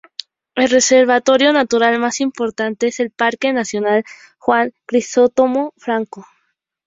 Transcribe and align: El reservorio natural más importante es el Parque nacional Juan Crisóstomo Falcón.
El 0.55 0.71
reservorio 0.71 1.53
natural 1.53 1.99
más 1.99 2.21
importante 2.21 2.87
es 2.87 2.99
el 2.99 3.11
Parque 3.11 3.53
nacional 3.53 4.03
Juan 4.39 4.73
Crisóstomo 4.87 5.75
Falcón. 5.77 6.23